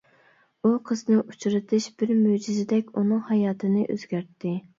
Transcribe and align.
ئۇ 0.61 0.69
قىزنى 0.89 1.17
ئۇچرىتىش 1.23 1.89
بىر 1.99 2.15
مۆجىزىدەك 2.23 2.91
ئۇنىڭ 2.95 3.23
ھاياتىنى 3.29 3.87
ئۆزگەرتتى. 3.97 4.57